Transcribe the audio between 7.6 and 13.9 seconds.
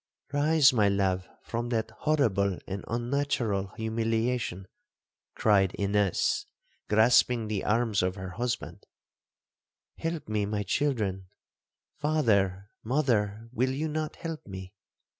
arms of her husband; 'help me, my children,—father,—mother, will you